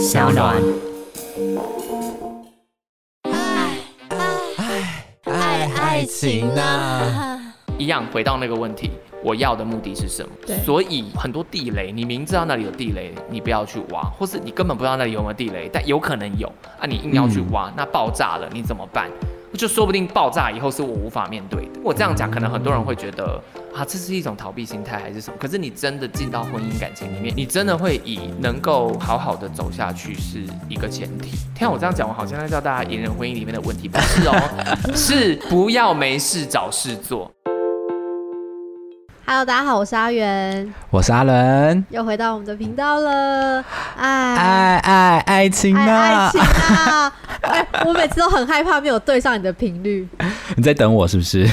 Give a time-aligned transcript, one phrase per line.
[0.00, 0.56] 小暖。
[3.22, 3.76] 爱
[4.56, 7.38] 爱爱爱情啊！
[7.76, 8.92] 一样回到那个问题，
[9.22, 10.30] 我要的目的是什么？
[10.64, 19.10] 所以很多地雷，你明知道那里有地雷，你不要去挖，或是你根本不知道那里有没有地雷，但有可能有啊，你硬要去挖，嗯、那爆炸了你怎么办？
[19.58, 21.80] 就说不定爆炸以后是我无法面对的。
[21.82, 23.42] 我这样讲，可能很多人会觉得
[23.74, 25.36] 啊，这是一种逃避心态还是什么？
[25.40, 31.32] 可是你真的进到婚姻感情里面，你真的会以能够好好的走下去是一个前提。
[31.54, 37.30] 听我这样讲，我好像在教大家隐忍婚姻里面的问题，不是哦，是不要没事找事做。
[39.32, 43.64] Hello，大家好，我是阿元，我是阿伦，又回到我们的频道了。
[43.96, 47.12] 爱爱爱爱情啊，爱情啊！
[47.42, 50.08] 哎，我每次都很害怕没有对上你的频率。
[50.56, 51.48] 你在等我是不是？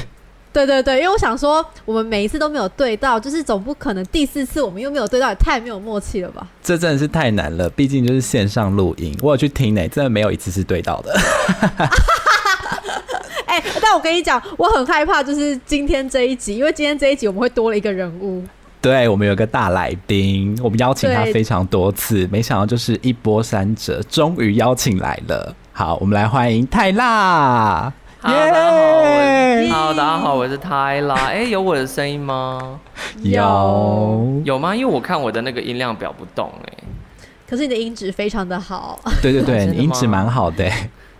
[0.52, 6.48] 对对对，因为我想说，我们每一次都没有对到，就是总不可能第四次我们又没有对到，也太没有默契了吧？
[6.64, 11.16] 这真的是太难了，毕竟就是线上录音，我有去听呢，真的没有一次是对到的。
[13.58, 18.44] 哎、欸，但我跟你讲，我很害怕，就是今天这一集，因为今天这一集我们会多了一个人物。
[18.80, 25.56] 对，我们有个大来宾，我们邀请他非常多次，没想到就是一波三折，终于邀请来了。
[25.74, 27.92] 好，我们来欢迎泰辣。
[28.20, 31.16] 哈喽，大家好，大家好，我是泰拉。
[31.16, 32.80] 哎、欸，有我的声音吗？
[33.24, 34.76] 有，有吗？
[34.76, 36.84] 因为我看我的那个音量表不动、欸，哎，
[37.50, 39.00] 可是你的音质非常的好。
[39.24, 40.64] 对 对对，你音质蛮好的。
[40.66, 40.72] 你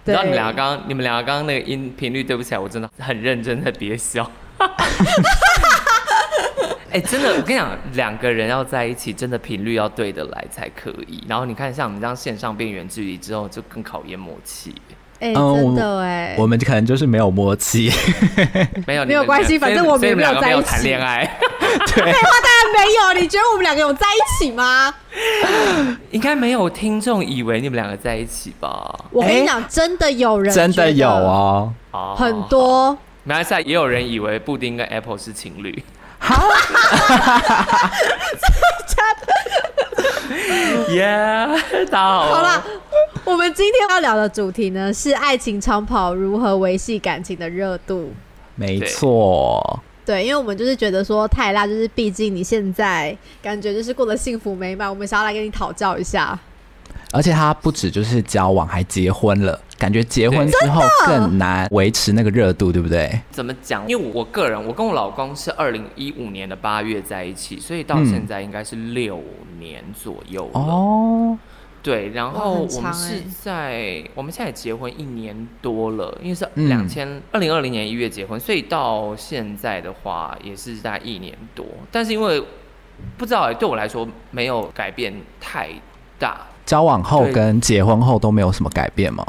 [0.08, 4.30] 知道你们俩刚刚，你们俩刚刚那个音频率对不起来，我真的很认真在憋笑。
[6.90, 11.22] 哎、真的，我跟你讲，两个人要在一起，真的频率要对得来才可以。
[11.28, 14.74] 然后你看，像我们这样线上变远距离之后，就更考验默契。
[15.20, 17.92] 哎、欸，真的哎、嗯，我们可能就是没有默契。
[18.86, 21.26] 没有，没有关系，反正我们没有在一起谈恋爱。
[21.88, 24.94] 废话当然没有，你觉得我们两个有在一起吗？
[26.12, 28.96] 应该没有听众以为你们两个在一起吧？
[29.12, 31.74] 我跟你讲，真的有人真的有哦，
[32.16, 32.98] 很多。
[33.24, 35.84] 马来西亚，也有人以为布丁跟 Apple 是情侣。
[36.20, 36.44] 哈，
[38.88, 38.98] 真
[40.88, 41.06] 的耶，
[41.92, 42.26] 大家好。
[42.26, 42.64] 好了，
[43.28, 48.10] 我们今天要聊的主题呢是爱情长跑如何维系感情的热度。
[48.56, 49.84] 没错。
[50.06, 56.40] 对，因为我们就是觉得说泰辣，就是毕竟你现在感觉就是过得幸福美满，我们想要来跟你讨教一下。
[57.12, 63.20] 而且他不止就是交往，还结婚了，感觉结婚之后更难维持那个热度，对不对？
[63.30, 63.86] 怎么讲？
[63.90, 69.22] 因为我个人，我跟我老公是二零一五年的八月在一起，所以到现在应该是六
[69.60, 70.60] 年左右了。
[70.62, 71.38] 哦。
[71.88, 81.66] 对，然后我们是在、欸、我们现在结婚一年多了，因为是两千二零二零年一月结婚，所以到现在的话也是在一年多。
[81.90, 82.44] 但是因为
[83.18, 85.70] 不知道哎、欸，对我来说没有改变太
[86.20, 86.46] 大。
[86.66, 89.24] 交往后跟结婚后都没有什么改变吗？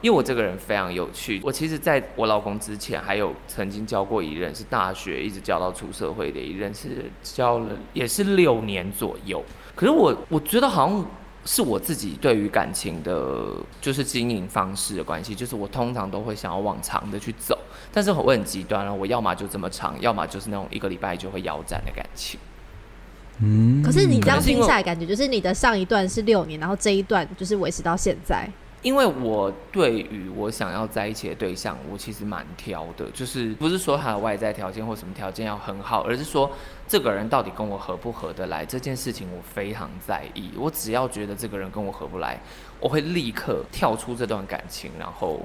[0.00, 9.40] 因为我这个人非常有趣，我其实在我老公之前还有曾经交过一任，是大学一直交到出社会的一任，是交了也是六年左右。
[9.76, 11.06] 可是我我觉得好像。
[11.44, 17.58] 是我自己对于感情的，就是经营方式的关系，就是我通常都会想要往长的去走，
[17.92, 22.40] 但是我很极端了，我要么就这么长，要么就是那种一个礼拜就会腰斩的感情。
[23.40, 28.48] 嗯，可是你这样听下来，感觉就是你的上一段是六年，然后这一段就是维持到现在。
[28.80, 36.50] 因为我对于我想要在一起的对象，我其实蛮挑的，就是不是说他的外在条件或什么条件要很好，而是说
[36.86, 40.50] 这个人到底跟我合不合得来这件事情，我非常在意。
[40.56, 42.38] 我只要觉得这个人跟我合不来，
[42.78, 45.40] 我会立刻跳出这段感情，然后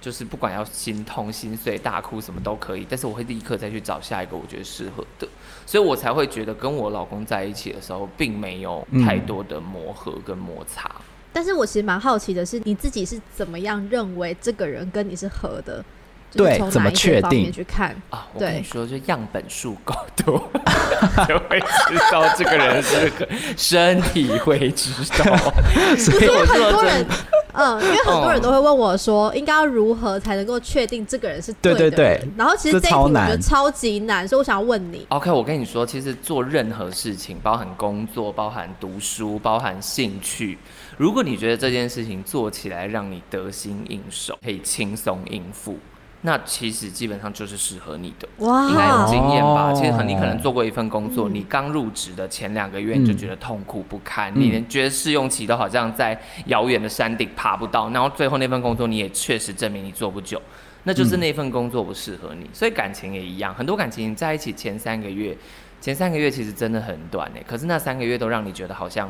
[0.00, 5.28] 就是不管要心痛、心碎、大哭什么都可以，但是我会立刻再去找下一个我觉得适合的，
[5.64, 10.90] 所以我才会觉得跟我老公在一起的时候，并没有太多的磨合跟摩擦。
[11.32, 15.84] 但是我其实蛮好奇的是，你自己是怎么样认为这个人跟你是合的？
[16.32, 17.50] 对，怎么确定？
[17.52, 20.38] 去看啊，我跟你说，就样本数够多，
[21.26, 25.36] 就会知道这个人是个身体会知道。
[25.96, 27.06] 所以很多人，
[27.52, 31.78] 嗯，因为很多人都会问我说，应该要如何才能够确定这个人是对的？
[31.78, 32.28] 对对对。
[32.36, 35.04] 然后其实这一题我觉得超级难，所以我想要问你。
[35.08, 40.58] OK，我跟你说，其实做任何事情，包含工作，包含读书，包含兴趣。
[40.96, 45.78] 如果你觉得这件事情做起来让你得心应手，可以轻松应付，
[46.22, 48.28] 那其实基本上就是适合你的。
[48.38, 49.72] 哇，应该有经验吧？
[49.72, 60.40] 其实很，你可能做过一份工作，你刚入职的前两个月你就觉得痛苦不堪，你连觉得试用期都好像在遥远的山顶爬不到，然后最后那份工作你也确实证明你做不久，
[60.84, 62.48] 那就是那份工作不适合你。
[62.52, 65.34] 所以感情也一样，很多感情在一起前三个月，
[65.80, 69.08] 前三个月其实真的很短诶，可是那三个月都让你觉得好像。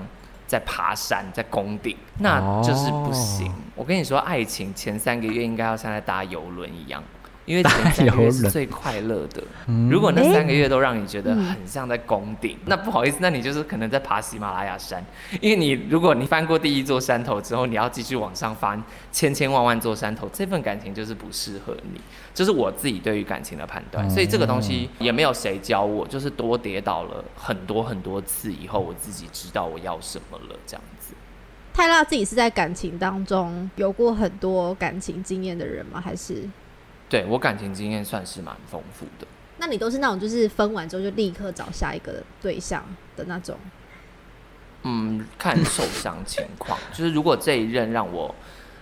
[0.50, 3.47] 在爬山，在攻顶，那就是不行。
[3.47, 7.00] 哦、我跟你说，爱情前三个月应该要像在搭游轮一样。
[7.47, 9.43] 因为前三个月 是最快乐的，
[9.91, 15.05] 如果那三个月都让你觉得很像在宫顶，那不好意思，那你就是可能在爬喜马拉雅山。
[15.41, 22.01] 因为你如果你翻过第一座山头之后，你要继续往上翻千千万万座山头，这份感情就是不适合你。
[22.33, 30.57] 这是我自己对于感情的判断，所以这个东西也没有谁教我，就是多跌倒了很多很多次以后，我自己知道我要什么了。
[30.67, 31.15] 这样子，
[31.75, 36.01] 泰拉自己是在感情当中有过很多感情经验的人吗？
[36.01, 36.49] 还是？
[37.11, 39.27] 对，我感情经验算是蛮丰富的。
[39.59, 42.83] 那你都是那种就是分完之后就立刻找下一个对象
[43.17, 43.59] 的那种？
[44.85, 46.79] 嗯，看受伤情况。
[46.95, 48.35] 就是如果这一任让我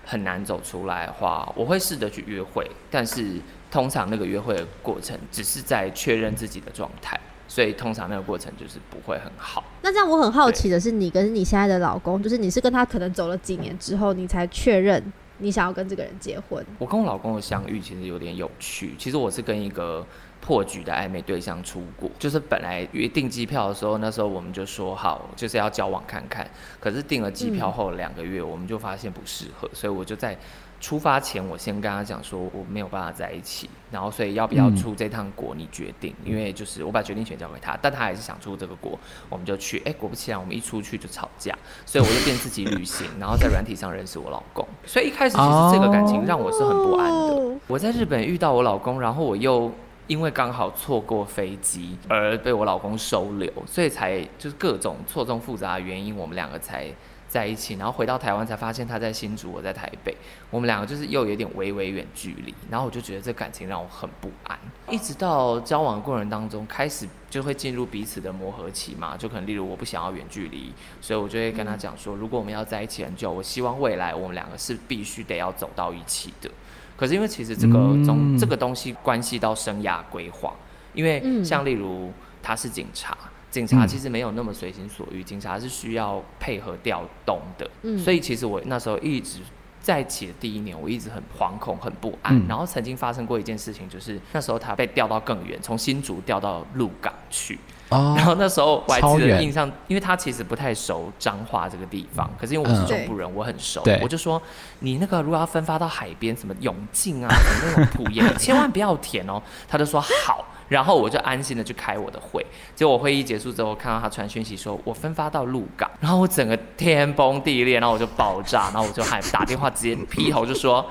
[0.04, 2.70] 很难走出来的话，我会试着去约会。
[2.90, 3.40] 但是
[3.70, 9.64] 通常那个约会的过程只是在确认自己的状态，所以通常那个过程就是不会很好。
[9.82, 15.12] 那这样我很好奇的是，你跟你现在的老公，就是你是跟他可能走了几年之后，你才确认？
[15.38, 16.64] 你想要跟这个人结婚？
[16.78, 18.94] 我跟我老公的相遇其实有点有趣。
[18.98, 20.06] 其实我是跟一个
[20.40, 26.48] 破局的暧昧对象出国，就是本来约订机票的时候，那时候我们就说好就是要交往看看。
[26.78, 30.36] 可是订了机票后两个月，我们就发现不适合，所以我就在。
[30.80, 36.14] 出发前，我先跟他讲说我没有办法在一起，然后所以要不要出这趟国，你决定。
[36.22, 38.96] 嗯、因为就是我把决定权交给他，但他还是想出这个国，
[39.28, 39.82] 我们就去。
[39.84, 41.52] 哎，果不其然，我们一出去就吵架，
[41.84, 44.66] 所以我就变自己旅行，然后在软体上认识我老公。
[44.86, 47.16] 所以一开始其实这个感情让我是很不安的。
[47.16, 49.72] 哦、我在日本遇到我老公，然后我又
[50.06, 56.86] 因为刚好错过飞机而被我老公收留，所以才就是各种错综复杂的原因，我们两个才。
[57.28, 60.16] 在一起，然后回到台湾才发现他在新竹，我在台北，
[60.50, 64.58] 我们两个就是又有点微微远距离，然后我就觉得这感情让我很不安，
[64.88, 70.72] 一直到交往的过程当中，开始就会进入彼此的磨合期嘛，就可能例如我不想要远距离，
[71.02, 76.50] 所以我就会跟他讲说，如果我们要在一起很久，我希望未来我们两个是必须得要走到一起的。
[76.96, 77.74] 可是因为其实这个
[78.06, 80.54] 东这个东西关系到生涯规划，
[80.94, 82.10] 因为像例如
[82.42, 83.16] 他是警察。
[83.50, 89.38] 警察其实没有那么随心所欲，嗯、警察是需要配合调动的，嗯、所以其实我那时候一直
[89.80, 92.36] 在一起的第一年，我一直很惶恐、很不安。
[92.36, 97.58] 嗯、然后曾经发生过一件事情，就是那时候他被调到更远，从新竹调到鹿港去。
[97.88, 104.40] 哦、然后那时候我还记得印象，因为他其实不太熟彰化这个地方，可是因为我是中部人，嗯、我很熟，我就说
[104.80, 109.42] 你那个如果要分发到海边，什么永靖啊，什么那种土盐， 千万不要填哦。
[109.66, 110.44] 他就说好。
[110.68, 112.44] 然后我就安心的去开我的会，
[112.74, 120.84] 结果我会议结束之后，看到他传讯息说，我分发到鹿港，然后我整个天崩地裂，然后我就爆炸，然后我就还打电话直接劈头就说，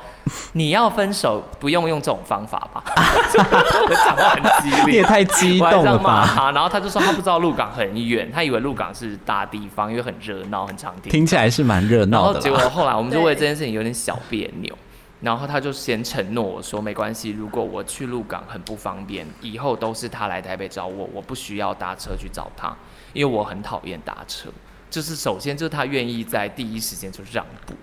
[0.54, 14.76] 你要分手不用用这种方法吧， 我讲话很激烈，你也太激动了吧，然后他就说他不知道鹿港很远，他以为鹿港是大地方，因为很热闹很常听，听起来是蛮热闹的，然后结果后来我们就为这件事情有点小别扭。
[15.20, 22.76] 然后他就先承诺我说没关系，如果我去鹿港很不方便，以后都是他来台北找我，我不需要搭车去找他，
[23.14, 24.50] 因为我很讨厌搭车。
[24.90, 27.74] 就是首先就是他愿意在第一时间就让步。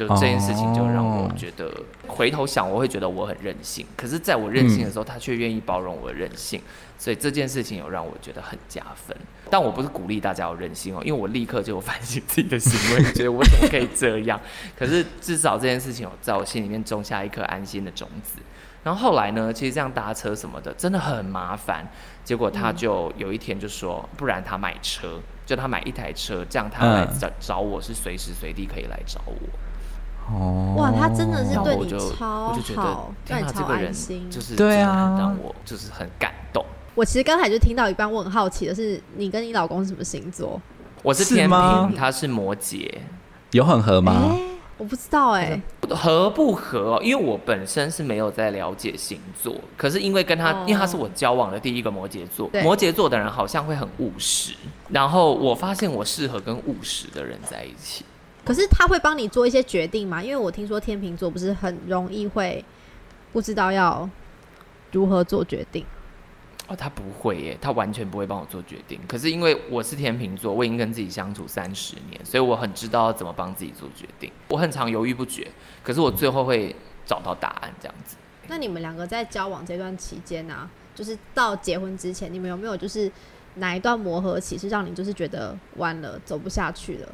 [0.00, 1.70] 就这件事情就让我觉得，
[2.08, 6.58] 回头想我会觉得我很任性，可是在我任性的时候，他却愿意包容我的任性，
[6.96, 9.14] 所以这件事情有让我觉得很加分。
[9.50, 14.40] 但我不是鼓励大家要任性哦，因为我立刻就有反省自己的行为，觉得我怎么可以这样？
[14.74, 18.38] 可是至少这件事情有在我心里面种下一颗安心的种子。
[18.82, 21.86] 然后后来呢，其实这样搭车什么的真的很麻烦。
[22.24, 29.34] 结果他就有一天就说，不然他买车，就他买一台车，这样他来找找我是随时随地可以来找我。
[30.32, 36.64] 哦，哇，他真的是对你超好，对你超安心，就是对啊，让我就是很感动。
[36.94, 40.60] 我其实刚才就听到一半，我很好奇的是，你跟你老公是什么星座？
[41.02, 42.90] 我是天秤，他是摩羯，
[43.52, 44.12] 有很合吗？
[44.34, 44.42] 欸，
[44.76, 47.00] 我不知道哎，合不合？
[47.02, 54.52] 因为我本身是没有在了解星座，可是因为跟他，因为他是我交往的第一个摩羯座，摩羯座的人好像会很务实，
[54.90, 58.04] 然后我发现我适合跟务实的人在一起。
[58.44, 60.22] 可是他会帮你做一些决定吗？
[60.22, 62.64] 因为我听说天秤座不是很容易会
[63.32, 64.08] 不知道要
[64.92, 65.84] 如何做决定。
[66.66, 69.00] 哦，他不会耶，他完全不会帮我做决定。
[69.08, 74.30] 可是因为我是天秤座，我已经跟自己相处三十年，所以我很知道要怎么帮自己做决定。
[74.48, 75.50] 我很常犹豫不决，
[75.82, 78.16] 可是我最后会找到答案这样子。
[78.46, 83.10] 那你们两个在交往这段期间呢、啊，就是到结婚之前，你们有没有就是
[83.56, 87.08] 哪一段磨合期是让你就是觉得完了走不下去了？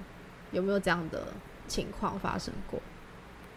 [0.53, 1.29] 有没有这样的
[1.67, 2.81] 情况发生过？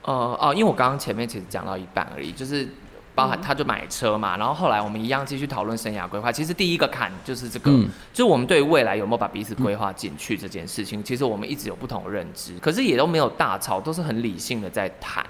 [0.01, 2.67] 呃哦，因为我刚刚前面其实讲到一半而已，就是
[3.13, 6.31] 包含他就买车嘛，然后后来我们一样继续讨论生涯规划。
[6.31, 15.25] 其实第一个坎就是这个，嗯、就我们对未来有没有把彼此规划进去这件事情，其实我们一直有不同的认知，可是也都没有大吵，都是很理性的在谈。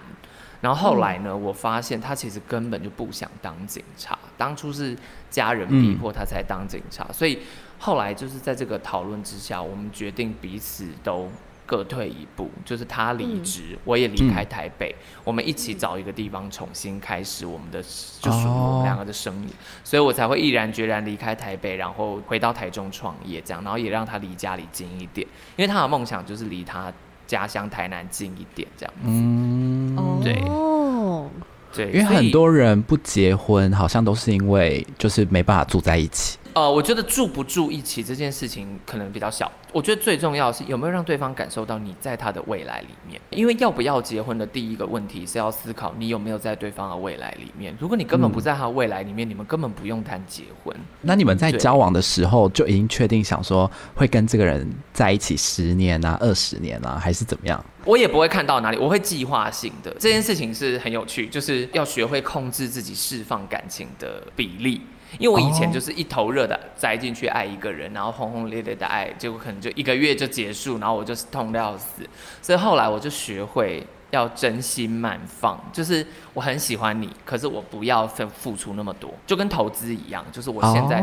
[0.62, 4.96] 然后后来呢，我发现他其实根本就不想当警察，当初是
[5.32, 7.40] 家人逼迫他才当警察，所以
[7.80, 11.28] 后来就是在这个讨论之下，我们决定彼此都。
[11.70, 17.80] 各退一步，就是他离职，嗯、我也离开台北，嗯、我们一起找一个地方重新开始我们的，
[18.20, 26.92] 就是我们两个的生意，哦、所以我才会毅然决然离开台北，然后回到台中创业，这样，然后也让他离家里近一点，因为他的梦想就是离他
[27.28, 29.06] 家乡台南近一点，这样子。
[29.06, 31.30] 嗯，对，哦，
[31.72, 36.39] 对，因为很多人不结婚，好像都是因为就是没办法住在一起。
[36.60, 39.50] 呃，我觉得住不住一起这件事情可能比较小。
[39.72, 43.22] 我觉得最重要的是有没有让对方感受到你在他的未来里面。
[43.30, 47.74] 因为要不要结婚的第一个问题是要思考你有没有在对方的未来里面。
[47.80, 50.76] 如果你根本不在他的未来里面，嗯、你们根本不用谈结婚。
[51.00, 57.64] 那你们在交往的时候就已经确定想说会跟这个人在一起十年啊、二十年啊，还是怎么样？
[57.86, 59.96] 我也不会看到哪里，我会计划性的。
[59.98, 64.82] 这件事情是很有趣，就是要学会控制自己释放感情的比例。
[65.18, 72.08] 因为我以前就是一头热的栽进去爱一个人，然后轰轰烈烈的爱，结果可能就一个月就结束，然后我就是痛的要死。
[72.42, 81.02] 所以后来我就学会要真心慢放，就是我很喜欢你，可是我不要付付出那么多，就跟投资一样，就是我现在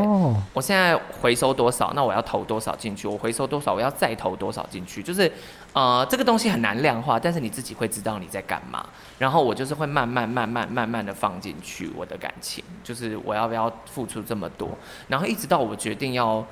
[0.53, 5.31] 我现在回收多少，那我要投多少进去，我回收多少，我要再投多少进去，就是。
[5.73, 8.83] 呃，这个东西很难量化，但是你自己会知道你在干嘛。
[9.19, 14.69] 然后我就是会慢慢、慢慢、慢慢的放进去我的感情，就是我要不要付出这么多。
[15.07, 16.43] 然后一直到我决定要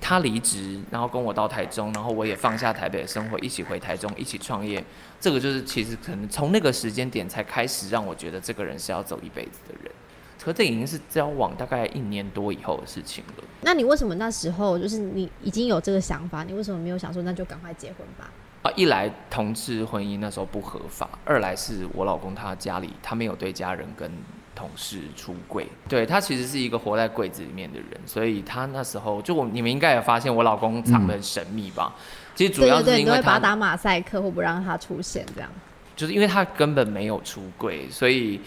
[0.00, 4.82] 他离职，然后跟我到台中，然后我也放下台北的生活，一起回台中，一起创业。
[5.20, 9.92] 这个就是其实可能从那个时间点才开始让我觉得这个人是要走一辈子的人。
[10.42, 13.44] 可这已经是交往大概一年多以后的事情了。
[13.60, 18.30] 那你为什么那时候就是你已经有这个想法，你为什么没有想说那就赶快结婚吧？
[18.62, 24.10] 啊，一来同志婚姻那时候不合法，二来是我老公他家里他没有对家人跟
[24.60, 31.94] 同事出柜，对，他其实是一个活在柜子里面的人，所以他那时候就我你们应该也发现我老公藏得很神秘吧？
[31.96, 32.00] 嗯、
[32.34, 35.50] 其实主要是因为把他打马赛克或不让他出现这样，
[35.96, 38.38] 就是因为他根本没有出柜，所以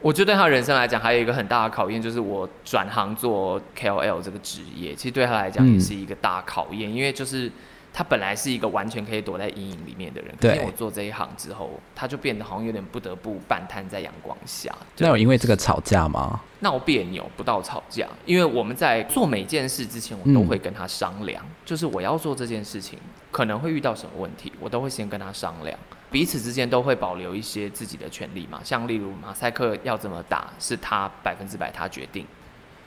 [0.00, 7.48] 我觉得对他人生来讲还有一个很大的考验，就是我转行做 KOL 这个职业，其实对他来讲也是一个大考验，嗯、因为就是。
[7.92, 10.54] 他本来是一个完全可以躲在阴影里面的人，对。
[10.54, 14.74] 因为我做这一行之后，他就变得好像有点不得不半瘫在阳光下。
[14.98, 16.40] 那有因为这个吵架吗？
[16.60, 22.98] 闹别扭不到吵架，因为我们在做每件事之前，我都会跟他商量，嗯、就是我要做这件事情
[23.30, 25.78] 可能会遇到什么问题，我都会先跟他商量，
[26.10, 28.60] 彼此之间都会保留一些自己的权利嘛。
[28.62, 32.26] 像例如马赛克要怎么打，是他百分之百他决定。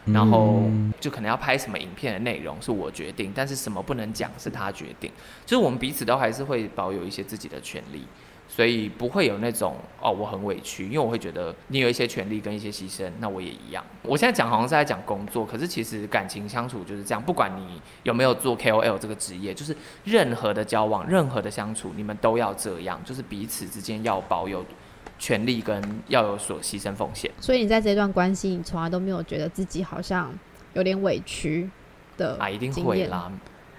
[0.05, 0.63] 然后
[1.00, 5.10] 就可能要拍什么影片的内容是我决定，但是什么不能讲是他决定，
[5.45, 8.05] 就是我们彼此都还是会保有一些自己的权利，
[8.48, 13.81] 所以不会有那种哦我很委屈，因为我会觉得你有一些权利跟一些牺牲，那我也一样。
[14.01, 24.65] 我现在讲好像是在讲工作，可是其实感情相处就是这样，不管你有没有做 KOL 这个职业，就是任何的交往、任何的相处，你们都要这样，就是彼此之间要保有。
[25.20, 30.34] 权利跟要有所牺牲奉献，所以你在这段关系，你从来都没有觉得自己好像
[30.74, 31.70] 有点委屈
[32.17, 32.50] 的啊？
[32.50, 33.32] 一定会啦，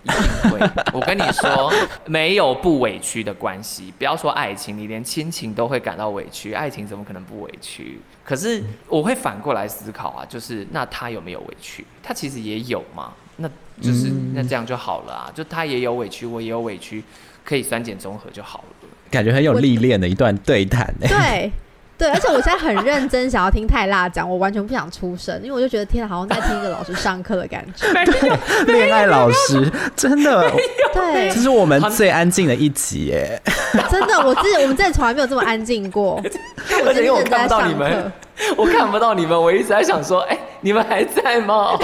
[0.02, 0.70] 一定会。
[0.94, 1.70] 我跟你说，
[2.06, 8.00] 没有不委屈的关系，不要说爱情，你连亲情都会感到委屈，爱情怎么可能不委屈？
[8.24, 11.86] 可是我会反过来思考啊，就是那他有没有委屈？
[12.02, 13.48] 他其实也有嘛，那
[13.82, 17.02] 就是、嗯、那这样就好了啊，就他也有委屈，我也有委屈，
[17.44, 18.73] 可以酸碱综合就好了。
[19.14, 21.06] 感觉很有历练的一段对谈呢。
[21.08, 21.50] 对，
[21.96, 27.86] 对，而且我现在很认真想要听泰辣讲，我完全不想出声，因为我就觉得天啊，好像在听一个老师上课的感觉。
[28.66, 30.50] 恋爱老师，真的，
[30.92, 33.40] 对，这是我们最安静的一集耶。
[33.88, 36.20] 真的，我自己我们真的从来没有这么安静过。
[36.84, 38.12] 而且因为我看不到你们，
[38.56, 41.78] 我看不到你们，我一直在想说，哎，你们还在吗？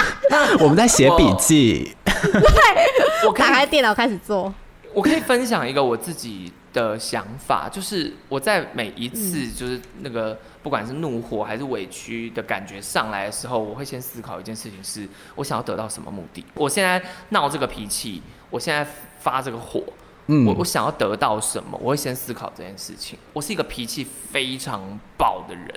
[0.58, 1.94] 我们在写笔记。
[2.04, 4.52] 对，我打开电脑开始做。
[4.92, 16.44] 我可以分享一个我自己的想法，就是我在每一次就是那个不管是怒火还是委屈的感觉上来的时候，我会先思考一件事情：是我想要得到什么目的？
[16.54, 18.88] 我现在闹这个脾气，我现在
[19.20, 19.82] 发这个火，
[20.26, 21.78] 嗯，我我想要得到什么？
[21.82, 23.18] 我会先思考这件事情。
[23.32, 25.68] 我是一个脾气非常爆的人。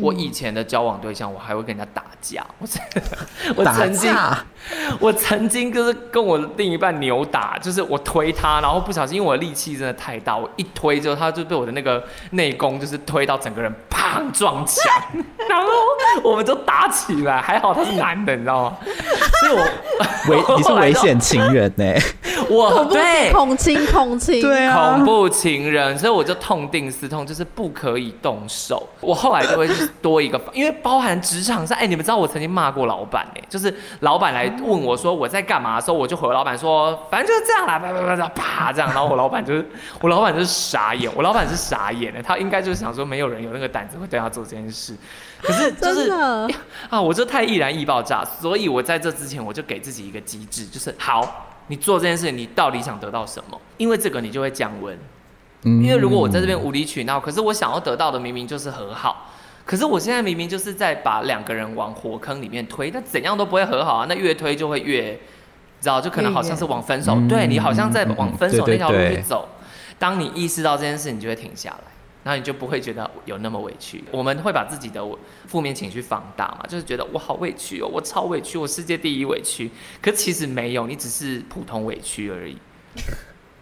[0.00, 2.44] 我以前的交往对象，我还会跟人家打架。
[2.58, 2.66] 我
[3.56, 4.14] 我曾经，
[5.00, 12.02] 我曾经就是跟我另一半扭打，就是我推他，然后不小心，因为我的力气真的太大，我一推之后，他就被我的那个
[12.32, 14.92] 内功就是推到整个人砰撞墙，
[15.48, 15.68] 然后
[16.22, 17.40] 我们就打起来。
[17.40, 18.76] 还好他是男的，你知道吗？
[19.40, 19.62] 所以我
[20.28, 22.02] 危你是危险情人呢、欸。
[22.48, 28.88] 我对恐亲恐亲，对啊，恐怖情人，所以我就痛定思痛，就是不可以动手。
[29.00, 29.68] 我后来就会
[30.02, 39.66] 多一个，因为包含职场上，哎、你们知道我曾经骂过老板哎，就是老板来问我说我在干嘛的时候，我就回老板说，反正就是这样啦，啪啪啪啪啪这样，然后我老板就是
[40.00, 44.96] 我老板就是傻眼，我老板是傻眼的，他应该就是想说没有人有那个胆子会对他做这件事，
[45.42, 46.10] 可是就是
[46.88, 51.46] 啊，我就太易燃易爆炸，所以我在这之前我就给自己一个机制，就是好。
[51.66, 53.56] 你做这件事，你到底想得到什么？
[53.76, 54.98] 因为这个，你就会降温。
[55.62, 59.29] 因为如果我在这边无理取闹，可是我想要得到的明明就是和好，
[59.70, 64.06] 可是我现在明明就是在把两个人往火坑里面推，那怎样都不会和好啊！
[64.08, 65.12] 那越推就会越，
[65.80, 69.48] 知道就可能好像是往分手，对，你好像在往分手那条路去走。
[69.96, 71.84] 当你意识到这件事，你就会停下来。
[72.24, 74.02] 然后你就不会觉得有那么委屈。
[74.10, 75.00] 我们会把自己的
[75.46, 79.70] 负面情绪放大嘛，就是觉得我好委屈哦，我超委屈，我世界第一委屈。
[80.02, 82.58] 可其实没有，你只是普通委屈而已。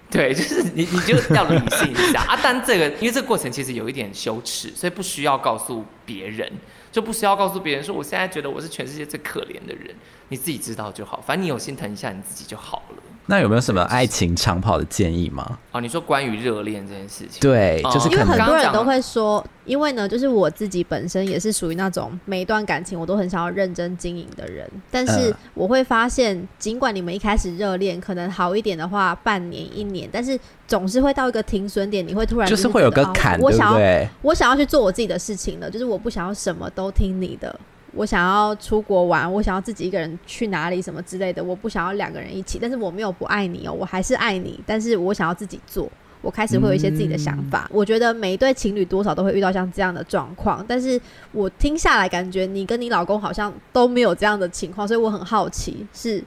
[0.10, 2.38] 对，就是你，你就要理性一下啊。
[2.42, 6.50] 但这个，因为这个过程其实有一点羞耻，所以不需要告诉别人，
[6.90, 9.94] 就不需要告诉别人说我现在觉得我是全世界最可怜的人，
[10.28, 11.22] 你自己知道就好。
[11.26, 13.02] 反正你有心疼一下你自己就好了。
[13.30, 15.58] 那有没有什么爱情长跑的建议吗？
[15.70, 37.54] 哦，你说关于热恋这件事情，对，就是因为很多人都会说，因为呢，就是我自己本身也是属于那种每一段感情我都很想要认真经营的人，但是我会发现，尽管你们一开始热恋可能好一点的话，半年一年，但是总是会到一个停损点，你会突然就是会有个坎，我想要，对，我想要去做我自己的事情了，就是我不想要什么都听你的。
[37.98, 42.56] 我想要出国玩，我想要自己一个人去哪里什么之类的，我不想要两个人一起。
[42.62, 44.60] 但是我没有不爱你哦，我还是爱你。
[44.64, 45.90] 但是我想要自己做，
[46.22, 47.66] 我开始会有一些自己的想法。
[47.68, 51.00] 嗯、我觉得每一对情侣多少都会遇到像这样的状况，但是
[51.32, 56.22] 我听下来感觉你跟你老公好像都没有这样的情况，所以我很好奇，是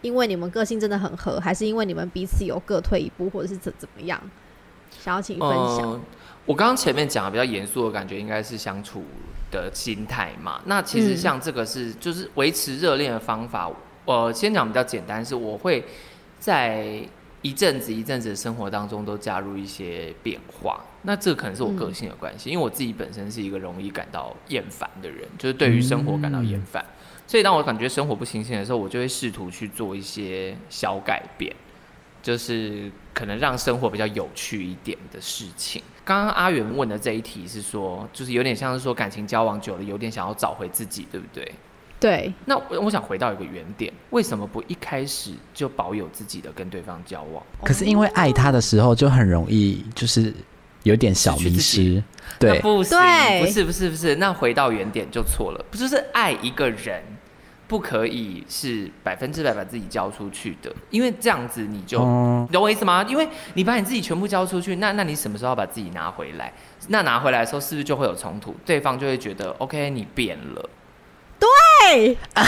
[0.00, 4.20] 因为你们个性真的很合，还是因为你们彼此有各退一步，或者是怎怎么样？
[4.98, 5.92] 想要请分享。
[5.92, 6.00] 呃、
[6.46, 9.04] 我刚刚前面讲的比较严肃的感觉，应该是相处
[9.52, 13.70] 的心态嘛，那其实像这个是就是维持热恋的方法。
[14.04, 15.84] 呃、先讲比较简单，是我会
[16.40, 17.00] 在
[17.40, 20.84] 一阵子一阵子的生活当中都加入一些变化。
[21.02, 26.84] 那这可能是我个性的关系，因为我自己本身是一个容易感到厌烦的人，就是对于生活感到厌烦。
[27.28, 31.54] 所以当我感觉生活不新鲜的时候，我就会试图去做一些小改变，
[32.20, 35.80] 就是可能让生活比较有趣一点的事情。
[36.04, 41.52] 刚刚阿元问的这一题是说，就是有点像是说感情交往久了，有点想要找回自己，对不对？
[42.00, 42.34] 对。
[42.44, 47.42] 那我我想回到一个原点，为什么不一开始就保有自己的跟对方交往？
[47.64, 50.34] 可是因为爱他的时候就很容易就是
[50.82, 52.02] 有点小迷失。
[52.38, 57.02] 对，不行，对，不是不是不是，那回到原点就错了，不就是爱一个人？
[57.72, 63.02] 不可以是百分之百把自己交出去的，因为这样子你就，嗯、你懂我意思吗？
[63.08, 66.52] 因为你把你自己全部交出去，那那你什么时候要把自己拿回来？
[66.88, 68.54] 那拿回来的时候是不是就会有冲突？
[68.66, 70.68] 对方就会觉得，OK，你变了。
[71.38, 72.44] 对， 对，他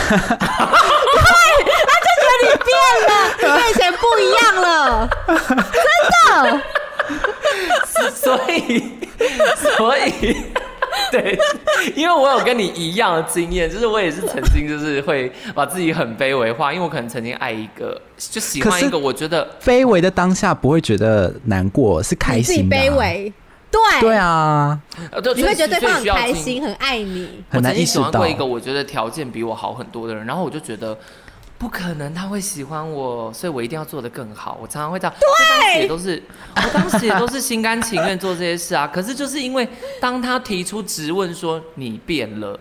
[2.04, 2.68] 就觉得你变
[3.08, 6.60] 了，你跟以前不一样了，真的。
[8.12, 8.92] 所以，
[9.78, 10.52] 所以。
[11.12, 11.38] 对，
[11.94, 22.80] 因为我有跟你一样的经验，就是我也是曾经就是会把自己很卑微化，因为我可能曾经爱一个，就喜欢一个，我觉得卑微的当下不会觉得难过，是开心的、啊。
[22.80, 23.33] 卑微，
[23.70, 24.80] 对对啊，
[25.37, 27.42] 你会觉得对方很开心，很爱你。
[27.52, 30.96] 我曾经喜欢过一个我觉得条件比我好很多的人，然后我就觉得。
[31.56, 34.58] 不可能他会喜欢我，所以我一定要做的更好。
[34.60, 36.22] 我常常会这样，对，当时也都是，
[36.56, 38.86] 我当时也都是心甘情愿做这些事啊。
[38.86, 39.66] 可是就是因为
[40.00, 42.58] 当他提出质问说你变了，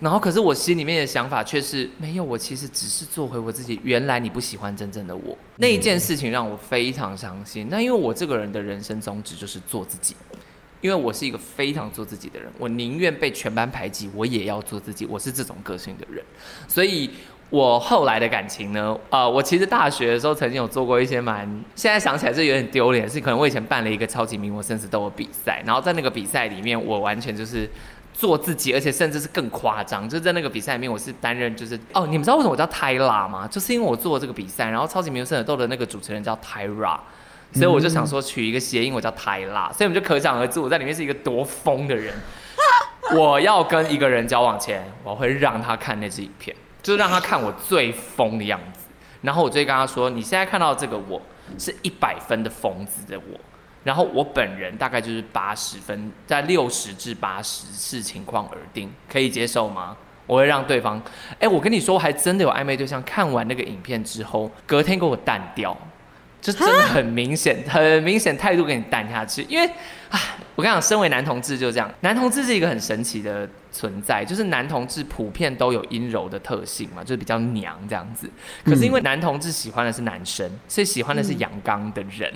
[0.00, 3.80] 然后可是我心里面的想法却是没有，我其实只是做回我自己。
[3.82, 7.68] 原来你不喜欢真正的我，那一件事情让我非常伤心。
[7.70, 10.14] 那因为我这个人的人生宗旨就是做自己，
[10.82, 15.06] 因为我是一个非常做自己的人，我宁愿被全班排挤，我也要做自己。
[15.06, 16.22] 我是这种个性的人，
[16.68, 17.08] 所以。
[17.54, 18.98] 我后来的感情呢？
[19.10, 27.70] 呃，我其实大学的时候曾经有做过一些蛮，现在想起来是有点丢脸，是可能我以前办了一个超级名模生死斗的比赛，然后在那个比赛里面，我完全就是
[28.12, 33.46] 做自己，而且甚至是更夸张，就是在那个比赛里面，我是担任就是哦，你们知道为什么我叫泰拉吗？
[33.46, 36.98] 就是因为我做这个比赛，然后超级名模生死斗的那个主持人叫泰拉
[37.52, 42.12] 所以我就想说取一个谐音，我叫泰拉所以我们就可想而知我在里面是一个多疯的人。
[43.14, 48.80] 我要跟一个人交往前，我会让他看那支影片，就让他看我最疯的样子。
[49.22, 51.20] 然后我就跟他说：“你现在看到这个我
[51.58, 53.40] 是一百分的疯子的我，
[53.82, 61.02] 然后我本人大概就是八十分，在六十至八十视情况而定，可以接受吗？”我会让对方，
[61.38, 65.76] 哎，我跟你说，还真的有暧昧对象看完那个影片之后，隔天给我淡掉。
[66.40, 69.66] 就真的很明显， 很明显态度给你淡下去，因为
[70.10, 70.20] 啊，
[70.54, 78.30] 我跟你讲，身为男同志就这样，男同志是一个很神奇的存在，就是男同志普遍都有阴柔的特性嘛，就是比较娘这样子。
[78.64, 82.32] 可是因为男同志喜欢的是男生，所以喜欢的是阳刚的人，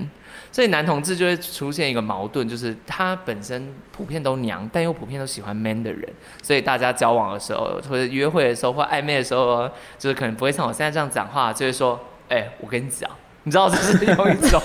[0.51, 13.09] 所以男同志就会出现一个矛盾，就是他本身普遍都娘，但又普遍都喜欢 man 的人，所以大家交往的时候，或者约会的时候，或暧昧的时候，就是可能不会像我现在这样讲话，就会说，哎、欸，我跟你讲。
[13.44, 14.61] 你知道这是有一种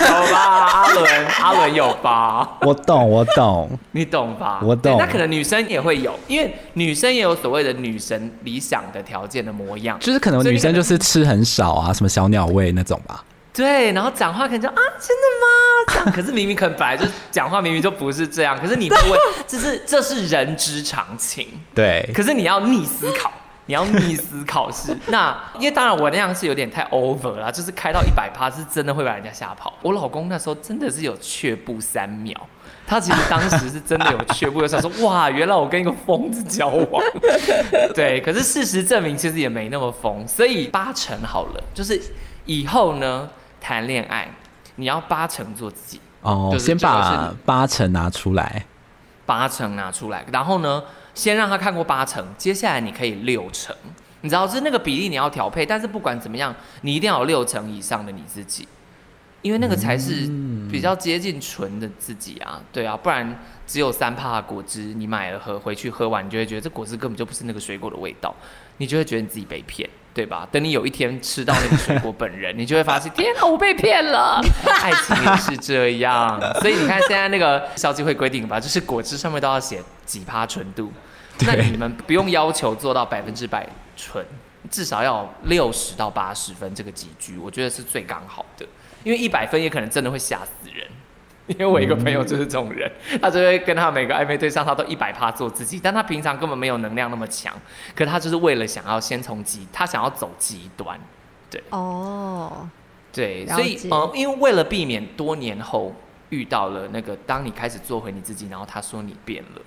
[0.00, 0.38] 有吧？
[0.40, 2.48] 阿伦，阿伦有吧？
[2.62, 4.60] 我懂，我懂，你懂吧？
[4.62, 4.96] 我懂。
[4.98, 13.24] 那可能女生也会有，因为女生也有所谓的女神理想的条件的模样，就是可能女生就是吃很少啊，什么小鸟胃那种吧。
[13.52, 15.46] 对，然后讲话可能就啊，真的吗？
[15.88, 21.48] 这样，可是明明可能本来就讲话明明就不是这样，可是你不会，这是这是人之常情。
[21.74, 23.30] 对，可是你要逆思考。
[23.70, 29.72] 你要逆思考试，那因为当然我那样是有点太 over 了，就是开到一百趴是真的会把人家吓跑。
[29.80, 32.34] 我老公那时候真的是有却步三秒，
[32.84, 37.00] 他其实当时是真的有却步，就想说哇，原来我跟一个疯子交往。
[37.94, 42.02] 对，可是事实证明其实也没那么疯，所以八成好了，就是
[42.46, 43.30] 以后呢
[43.60, 44.26] 谈恋爱
[44.74, 48.66] 你要八成做自己哦，就是、先把八成拿出来，
[49.24, 50.82] 八成拿出来，然后呢？
[51.14, 53.74] 先让他看过八成，接下来你可以六成，
[54.20, 58.66] 你知道，是那个比例你要调配，但是不管怎么样，你一定要有六成以上的你自己，
[59.42, 60.26] 因为那个才是
[60.70, 68.34] 比较接近纯的自己啊，对啊，不然只有三帕果汁，你买了喝回去喝完，你就会觉得这果汁根本就不是那个水果的味道，
[68.78, 70.48] 你就会觉得你自己被骗，对吧？
[70.50, 74.40] 等你有一天吃到那个水果本人，你就会发现，天哪，我被骗了，
[74.82, 79.80] 爱情也是这样，所以你看现在那个消基会规定吧，就是果汁上面都要写。
[80.10, 80.92] 几趴纯度，
[81.46, 83.64] 那你们不用要求做到百分之百
[83.96, 84.26] 纯，
[84.68, 88.66] 至少要六十到八十分这个几距，我觉得是最刚好的。
[89.04, 90.84] 因为一百分也可能真的会吓死人。
[91.50, 97.54] 因为我一个朋友就是这种人，他就会跟他每个暧昧对象，他都一百趴做自己，但他平常根本没有能量那么强，
[97.94, 100.98] 可他就是为了想要先从极，他想要走极端，
[101.50, 102.68] 对，哦，
[103.12, 105.94] 对，所以呃，因为为了避免多年后
[106.28, 109.62] 遇到了那个，当你开始做回你自己，然后他说你变了。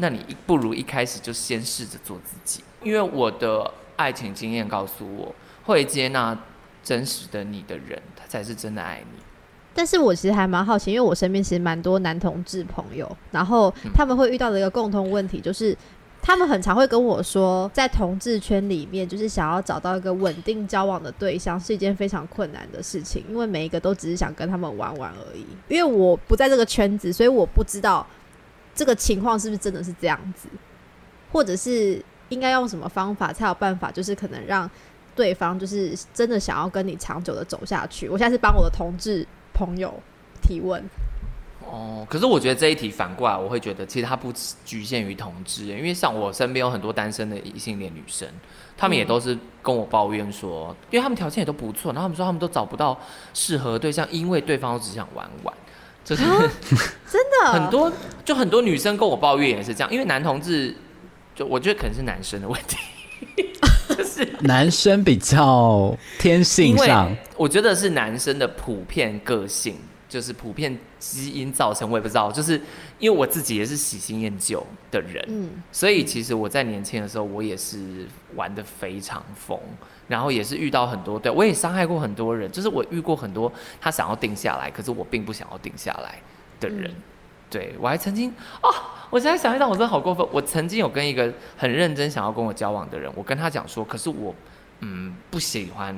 [0.00, 6.38] 那你不如一开始就先试着做自己，因为我的爱情经验告诉我，会接纳
[6.84, 9.18] 真实的你的人，他才是真的爱你。
[9.78, 15.76] 但是我其实还蛮好奇，因为我身边其实蛮多男同志朋友，然后他们会遇到的一个共同问题，就是
[16.20, 25.46] 他们很常会跟我说，在同志圈里面，就是想要找到一个稳定交往的对象是一件非常困难的事情，因为每一个都只是想跟他们玩玩而已。
[25.68, 28.04] 因为我不在这个圈子，所以我不知道。
[28.74, 30.48] 这个情况是不是真的是这样子，
[31.32, 34.70] 或者是应该用什么方法才有办法，就是可能让
[35.16, 38.08] 对方就是真的想要跟你长久的走下去？
[38.08, 39.26] 我现在是帮我的同志
[39.58, 39.92] 朋友
[40.40, 40.82] 提问。
[41.70, 44.32] 哦，可是我觉得这一题反过来，我会觉得其实它不
[44.64, 48.26] 局限于同志，因为像我身边有很多单身的异性恋女生，
[48.76, 52.98] 她们也都是跟我抱怨说，因为她们条件也都不错，然后她们说她们都找不到
[53.34, 55.52] 适合对象，因为对方都只想玩玩。
[56.04, 56.22] 就是
[57.06, 57.92] 真的很多，
[58.24, 60.74] 就很多女生跟我抱怨也是这样，因为男同志，
[61.34, 62.78] 就我觉得可能是男生的问题，
[63.94, 69.76] 就是男生比较天性上，我觉得是男生的普遍个性。
[70.08, 72.32] 就是普遍基因造成，我也不知道。
[72.32, 72.58] 就是
[72.98, 79.60] 因为我自己也是喜新厌旧的人，嗯，所以其实我在年轻的时候，我也是玩的非常疯，
[80.06, 82.50] 然后也是遇到很多，对，我也伤害过很多人。
[82.50, 86.18] 就是我遇过很多他想要定下来，可是我并不想要定下来
[86.58, 86.90] 的人。
[86.90, 87.02] 嗯、
[87.50, 88.30] 对，我还曾经
[88.62, 88.70] 啊，
[89.10, 90.26] 我现在想一想，我真的好过分。
[90.32, 94.34] 我曾经有跟一个很认真想要跟我交往的人，我跟他讲说，可是我
[94.80, 95.94] 嗯不喜欢，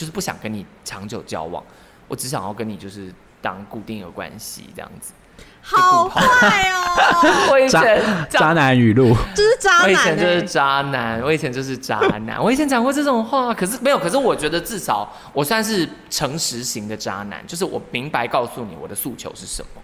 [0.00, 1.62] 就是不想跟你长久交往，
[2.08, 3.12] 我只想要跟你就是。
[3.42, 5.14] 当固定的关系这样子，
[5.62, 7.48] 好坏哦！
[7.50, 9.86] 我以前渣，渣男语录，就是渣男、欸。
[9.86, 12.38] 我以前就是渣男，我以前就是渣男。
[12.38, 13.98] 我以前讲过这种话，可是没有。
[13.98, 19.80] 可是我觉得至少我算是诚实型的渣男，就是我明白告诉你我的诉求是什么，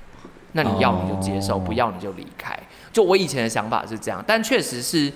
[0.52, 2.54] 那你要你就接受，不要你就离开。
[2.92, 5.10] 就我以前的想法是这样，但确实是，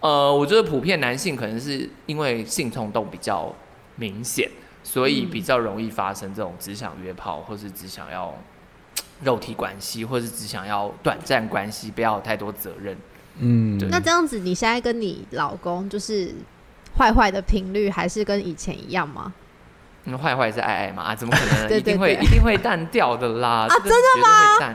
[0.00, 3.50] 呃，我觉得普遍男性可能是因为性冲动比较
[3.98, 4.50] 明显。
[4.82, 8.34] 所以比较容易发生这种只想约炮，或是只想要
[9.22, 12.96] 肉体关系，或者是只想要短暂关系，不要有太多责任。
[13.38, 16.34] 嗯，那这样子，你现在跟你老公就是
[16.96, 19.34] 坏坏的频率还是跟以前一样吗？
[20.04, 21.02] 那坏坏是爱爱嘛？
[21.02, 21.76] 啊， 怎么可能？
[21.76, 23.66] 一定会一定会淡掉的啦！
[23.68, 24.74] 啊，真的吗？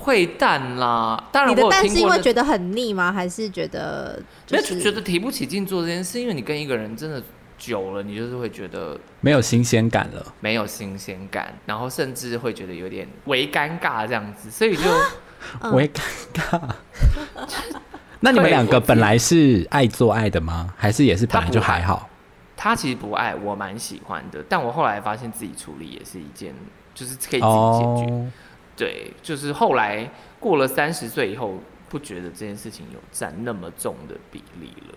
[0.00, 1.22] 会淡，啦。
[1.32, 3.10] 当然，你的淡是因为觉得很腻吗？
[3.10, 6.20] 还是觉得就是觉得提不起劲做这件事？
[6.20, 7.22] 因为你跟一个人真的
[7.60, 14.82] 久了，你就是会觉得没有新鲜感了，没有新鲜感，然后甚至会觉得有点微尴尬这样子，所以就
[15.72, 16.00] 微尴
[16.32, 16.58] 尬。
[18.20, 20.72] 那你们两个本来是爱做爱的吗？
[20.76, 22.08] 还是也是本来就还好？
[22.56, 26.54] 他其实不爱，我蛮喜欢的，但我后来发现自己处理也是一件，
[26.94, 28.12] 就是可以自己解决。
[28.12, 28.26] Oh.
[28.76, 34.94] 对，就是后来过了三十岁以后，不觉得这件事情有占那么重的比例了。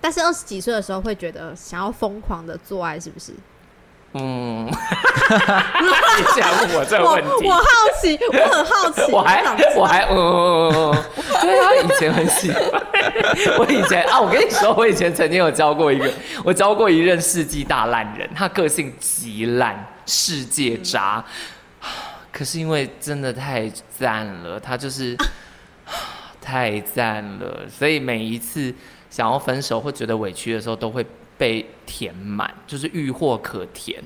[0.00, 3.32] 但是二十几岁的时候会觉得想要疯狂的做爱，是不是？
[4.18, 7.46] 嗯， 你想问我这个问题？
[7.46, 7.66] 我，我好
[8.00, 9.02] 奇，我很好奇。
[9.12, 9.42] 我还，
[9.76, 11.04] 我还，嗯、呃，
[11.42, 12.62] 对啊，以前很喜欢。
[13.58, 16.10] 我以前啊，我跟你说，我以前曾经有教过一个，
[16.44, 21.22] 我教过一任世纪大烂人，他个性极烂，世界渣。
[21.82, 21.88] 嗯、
[22.32, 25.14] 可是因为真的太赞了，他就是
[26.40, 28.72] 太赞了，所以每一次
[29.16, 31.06] 想要分手或觉得委屈的时候，都会。
[31.38, 34.02] 被填满，就是欲壑可填，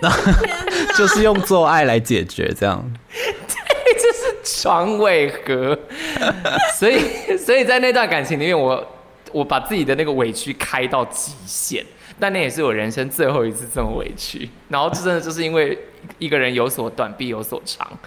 [0.96, 2.82] 就是用做爱来解决这样。
[3.12, 5.78] 对，这是床尾和。
[6.80, 8.82] 所以，所以在那段感情里面，我
[9.32, 11.84] 我把自己的那个委屈开到极限，
[12.18, 14.48] 但那也是我人生最后一次这么委屈。
[14.70, 15.78] 然后，真的就是因为
[16.18, 18.00] 一个人有所短，必有所长啊，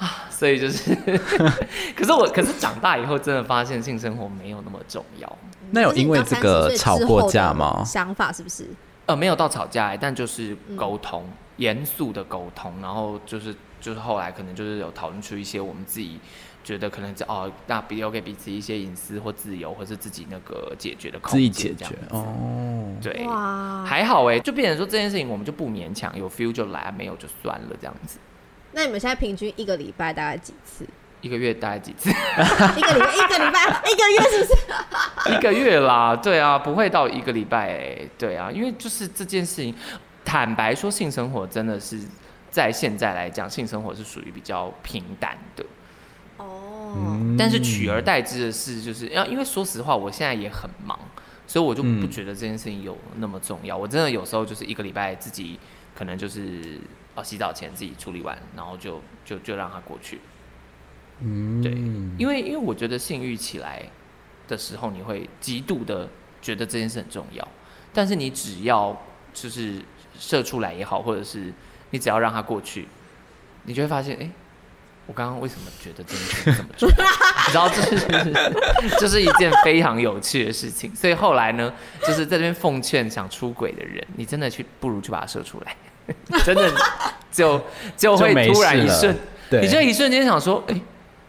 [0.30, 0.94] 所以就是，
[1.96, 5.38] 可是我，可是长大以后，真的发现性生活没有那么重要。
[5.70, 7.82] 那有因为这个吵过架吗？
[7.84, 8.68] 想法是不是？
[9.06, 11.24] 呃，没有到吵架，但就是沟通，
[11.56, 16.20] 严肃的沟通，然后就是就是后来可能就是有讨论出一些我们自己
[16.62, 22.24] 觉得可能哦，那比留给彼此一些隐私或自由，或是自己那个解决的空间，自己解决哦。
[23.02, 28.18] 对，哇，还好哎，就变成说这件事情我们就不勉强，有 feel 就来，没有就算了这样子。
[28.72, 30.86] 那你们现在平均一个礼拜大概几次？
[31.20, 32.10] 一个月大概几次？
[32.76, 35.34] 一个礼拜，一个礼拜，一个月是不是？
[35.34, 39.74] 一个月啦，对啊，不会到一个礼拜哎，对啊，因为就是这件事情，
[40.24, 41.98] 坦白说，性生活真的是
[42.50, 45.64] 在现在来讲，性生活是属于比较平淡的。
[46.36, 47.18] 哦。
[47.36, 50.98] 但是取而代之的是，就是要因为说实话，我现在也很忙，
[51.46, 53.76] 所以我就不觉得这件事情有那么重要。
[53.76, 55.58] 我真的有时候就是一个礼拜自己
[55.96, 56.80] 可能就是
[57.18, 60.20] 哦洗澡前自己处理完，然后就就就让它过去。
[61.20, 61.72] 嗯，对，
[62.16, 63.82] 因为因为我觉得性欲起来
[64.46, 66.08] 的时候，你会极度的
[66.40, 67.46] 觉得这件事很重要，
[67.92, 68.96] 但是你只要
[69.34, 69.82] 就是
[70.16, 71.52] 射出来也好，或者是
[71.90, 72.86] 你只要让它过去，
[73.64, 74.30] 你就会发现，哎，
[75.06, 76.94] 我刚刚为什么觉得这件事这么重要？
[77.48, 81.74] 你知道这是这是一件非常有趣的事情，所以后来呢，
[82.06, 85.74] 就是在这边奉劝想出轨的人，你真的去不如去把它射出来，
[86.44, 86.72] 真的
[87.30, 87.60] 就
[87.96, 89.16] 就会突然一瞬，
[89.50, 90.80] 你就一瞬间想说，哎。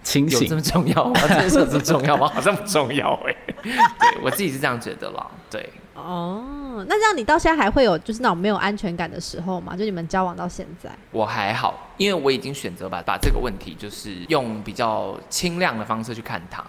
[0.02, 1.22] 清醒有这么重要吗？
[1.28, 2.32] 这件事这么重要吗？
[2.34, 3.36] 好像不重要哎。
[3.62, 5.28] 对，我自己是这样觉得啦。
[5.52, 5.70] 对。
[5.94, 9.76] 哦，那这样你到现在还会有就是那种没有安全感的时候吗？
[9.76, 10.90] 就你们交往到现在？
[11.12, 16.64] 我还好，因为我已经选择把把这个问题就是用比较清亮的方式去看它。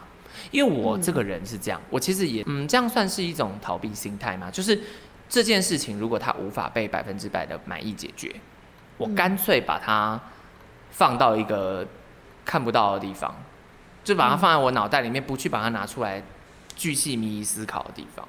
[0.51, 4.51] 因为我这个人是这样，我其实也嗯，这样算是一种逃避心态嘛。
[4.51, 4.79] 就是
[5.31, 8.35] 这件事情如果它无法被百分之百的满意解决，
[8.99, 10.21] 我干脆把它
[10.91, 11.87] 放到一个。
[12.43, 13.33] 看不到的地方，
[14.03, 16.21] 就把它放在我脑袋里面，不去把它拿出来
[16.75, 18.27] 巨细靡遗思考的地方。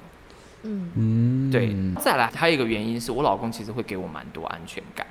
[0.62, 1.74] 嗯嗯，对。
[2.00, 5.04] 再来，还有一个原因是我老公其实会给我蛮多安全感，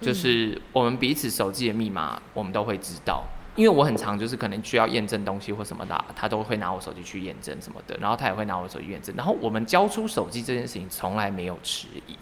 [0.00, 3.24] 就是我们彼此手机的密码我们都会知道，
[3.56, 12.16] 因为我很常就是可能需要验证东西或什么的，他都会拿我手机去验证什么的，然后他也会拿我手机验证，然后我们交出手机这件事情从来没有迟疑，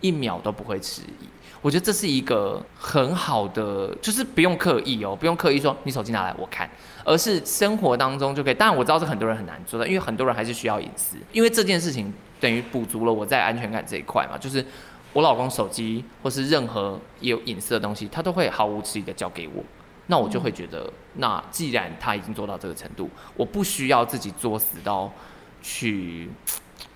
[0.00, 1.28] 一秒都不会迟疑。
[1.60, 6.68] 我觉得这是一个很好的，就是不用刻意哦，不用刻意说你手机拿来我看，
[7.04, 8.54] 而是生活当中就可以。
[8.54, 11.16] 当然我知道这很多人很难做到，因为很多人还是需要隐私。
[11.32, 14.62] 因为这件事情等于补足了我在安全感这一块嘛，就是
[15.14, 19.64] 我老公手机或是任何有隐私的东西，他都会毫无迟疑的交给我。
[20.06, 25.10] 那我就会觉得，那既然他已经做到这个程度，我不需要自己作死到
[25.62, 26.28] 去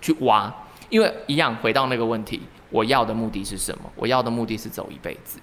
[0.01, 0.53] 去挖，
[0.89, 2.41] 因为一样回到那个问题。
[2.71, 3.89] 我要的目的是什么？
[3.95, 5.39] 我要的目的是走一辈子。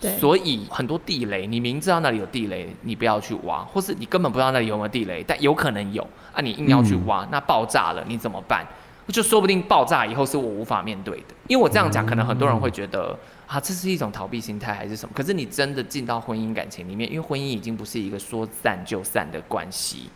[0.00, 8.64] 对，所以很多地雷，你明知道那里有地雷，你不要去挖，或是你根本不知道那里有没有地雷，但有可能有啊，你硬要去挖，嗯、那爆炸了，你怎么办？
[9.08, 11.34] 就说不定爆炸以后是我无法面对的。
[11.48, 13.18] 因为我这样讲，可能很多人会觉得
[13.50, 15.12] 啊，这是一种逃避心态还是什么？
[15.12, 20.08] 可是你真的进到婚姻感情里面，因为婚姻已经不是一个说散就散的关系，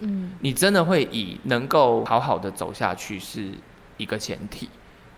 [0.00, 3.52] 嗯，你真的会以能够好好的走下去是
[3.98, 4.68] 一个前提。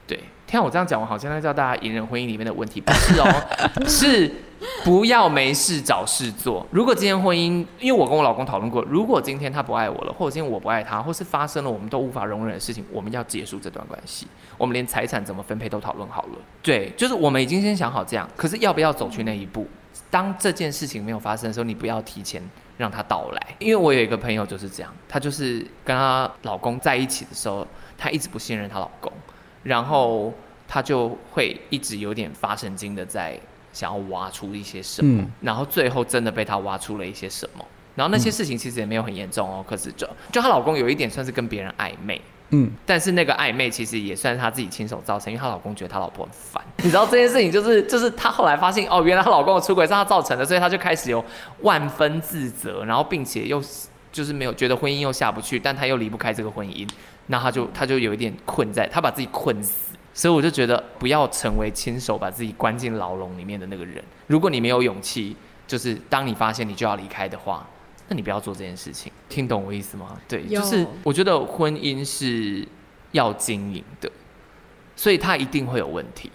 [0.07, 3.27] 对，听我这样讲，我好像在教大家隐忍婚姻里面的问题，不是哦，
[3.89, 4.31] 是
[4.85, 6.67] 不要没事找事做。
[6.71, 14.27] 如果今天婚姻，因为我跟我老公讨论过，如果今天他不爱我了，或者今天我不爱他，或是发生了我们都无法容忍的事情，我们要结束这段关系，
[14.59, 16.39] 我们连财产怎么分配都讨论好了。
[16.63, 19.67] 对，就是我们已经先想好这样，可是要不要走去那一步？
[20.11, 22.43] 当这件事情没有发生的时候，你不要提前
[22.77, 23.47] 让他到来。
[23.59, 29.13] 因为我有一个朋友就是这样，她就是跟她老公在一起的时候，她一直不信任她老公。
[29.65, 30.33] 然后
[30.69, 33.37] 他就会一直有点发神经的在
[33.73, 37.65] 想要挖出一些什么，嗯、然后最后真的被他挖出了一些什么。
[37.97, 46.61] 然后那些事情其实也没有很严重哦，可是就就她老公有一点算是跟别人暧昧，嗯，但是那个暧昧其实也算是她自己亲手造成，因为她老公觉得她老婆很烦。
[46.79, 51.25] 你知道这件事情就是就是她后来发现哦，原来她老公的出轨是她造成的，所以她就开始有
[51.61, 53.63] 万分自责，然后并且又
[54.11, 56.89] 就是没有觉得婚姻又下不去，但她又离不开这个婚姻。
[57.27, 64.05] 那他就他就有一点困在，他把自己困死，所以我就觉得不要成为亲手把自己关进牢笼里面的那个人。
[64.27, 65.35] 如果你没有勇气，
[65.67, 67.67] 就是当你发现你就要离开的话，
[68.09, 69.11] 那你不要做这件事情。
[69.29, 70.19] 听懂我意思吗？
[70.29, 72.69] 对，就是我觉得婚姻是
[73.13, 74.13] 要经营的，
[74.95, 76.31] 所以它一定会有问题。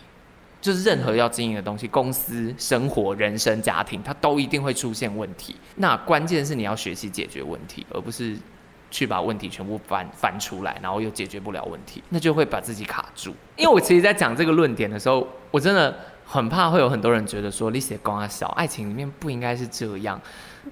[0.60, 5.56] 就是任何要经营的东西，公司、生活、人生、家庭，它都一定会出现问题。
[5.75, 8.36] 那关键是你要学习解决问题，而不是。
[8.91, 13.36] 去把问题全部翻翻出来，然后又解决不了问题，那就会把自己卡住。
[13.56, 20.19] 因为我其实，在讲这个论点的时候，我真的很怕会有很多人觉得说，你写公啊小爱情里面不应该是这样。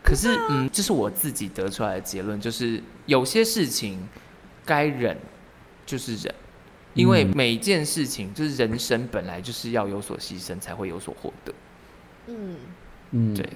[0.04, 4.08] 可是，嗯，这是我自己得出来的结论，就是有些事情
[4.66, 5.18] 该忍
[5.86, 6.34] 就是忍，
[6.94, 11.54] 因为每一件事情就是人生本来就是要有所牺牲才会有所获得。
[12.28, 12.56] 嗯
[13.12, 13.50] 嗯，对。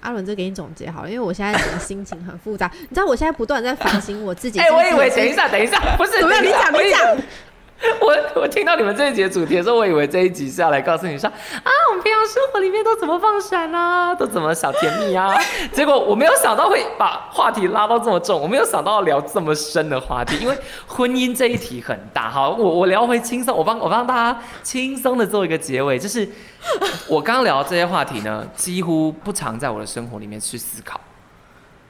[0.00, 2.70] 阿伦，这给你总结好了，因为我现在整个心情很复杂。
[2.88, 4.58] 你知道，我现在不断在反省我自己。
[4.58, 7.16] 哎、欸，我以为等一下，等一下，不是，你讲，你讲。
[7.98, 15.34] 我 我听到你们这一集的主题的时候，我以为这一集是要来告诉你说啊，平常生活里面都怎么放闪啊，都怎么小甜蜜啊。
[15.72, 22.30] 结果我没有想到会把话题拉到这么重，我没有想到聊这么深的话题，因为婚姻这一题很大。
[22.30, 26.28] 好，我我聊回轻松，我帮我帮大家轻松的做一个结尾，就是
[27.08, 31.00] 我刚聊这些话题呢，几乎不常在我的生活里面去思考。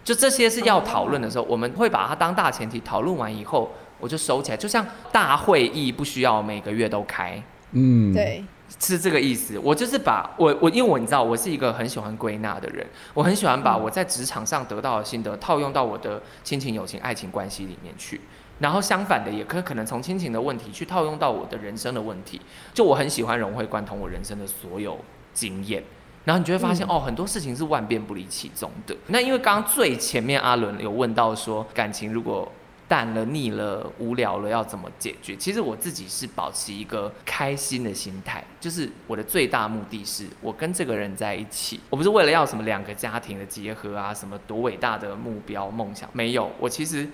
[0.02, 3.70] 就这些是要讨论的时候，我们会把它当大前提讨论完以后。
[4.02, 7.38] 我就收起来，就像大会议不需要每个月都开，
[7.72, 8.42] 嗯，对，
[8.80, 9.58] 是这个意思。
[9.62, 18.20] 我就是把我我因为我你知道，我是一个很喜欢归纳的人，我很喜欢把我在职场上得到的心得套用到我的亲情、友情、爱情关系里面去，
[18.58, 22.40] 然后相反的也可可能从亲情的问题去套用到我的人生的问题。
[22.72, 24.98] 就我很喜欢融会贯通我人生的所有
[25.34, 25.84] 经验，
[26.24, 28.96] 然后你就会发现、嗯、哦，很多事情是万变不离其宗的。
[29.08, 32.50] 那因为刚刚最前面阿伦有问到说，感情如果
[32.90, 35.36] 淡了、腻了、无聊了，要怎么解决？
[35.36, 46.50] 其实我自己是保持一个开心的心态，就是我的最大目的是我跟这个人在一起，我不是为了要什么两个家庭的结合啊，什么多伟大的目标梦想，没有。
[46.58, 47.08] 我其实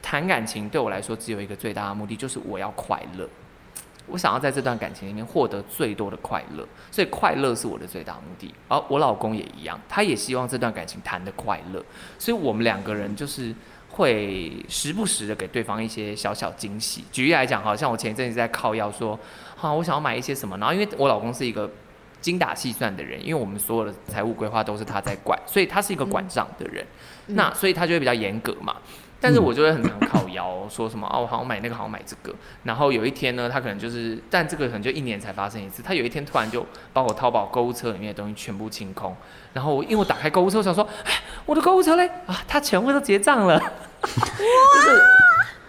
[0.00, 3.28] 谈感情对我来说只有一个最大的目的，就是我要快乐。
[4.06, 8.54] 我想要在这段感情里面获得最多的快乐，所以快乐是我的最大目的。
[8.68, 11.84] 而我老公也一样，他也希望这段感情谈得快乐，
[12.18, 13.54] 所以我们两个人就是。
[13.94, 17.04] 会时不时的给对方一些小小惊喜。
[17.12, 19.18] 举例来讲，好像我前一阵子在靠要说，
[19.54, 20.58] 好，我想要买一些什么。
[20.58, 21.70] 然后因为我老公是一个
[22.20, 26.84] 精打细算的人，因为我们所有的财务规划都是他在管，所以他是一个管账的人。
[27.28, 28.76] 嗯、那所以他就会比较严格嘛。
[29.24, 32.34] 但是我就会很常靠腰 说什么哦，我好像买那个，好像买这个。
[32.64, 35.82] 然后有一天呢，他可能就是，但这个可能就一年才发生一次。
[35.82, 39.16] 他有一天突然就把我淘宝购物车里面的东西全部清空。
[39.54, 43.58] 然后因为我打开购物车，我想说，哎，我的购物车嘞啊，他全部都结账了。
[43.58, 45.00] 就是，